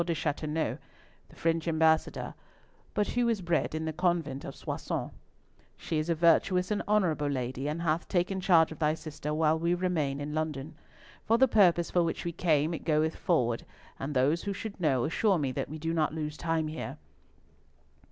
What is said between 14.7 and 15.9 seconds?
know assure me that we